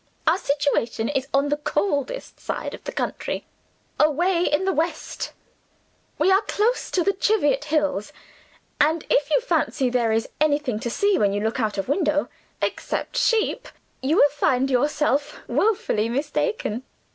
[0.25, 3.45] Our situation is on the coldest side of the county,
[3.99, 5.31] away in the west.
[6.17, 8.11] We are close to the Cheviot hills;
[8.79, 12.29] and if you fancy there is anything to see when you look out of window,
[12.63, 13.67] except sheep,
[14.01, 16.81] you will find yourself woefully mistaken.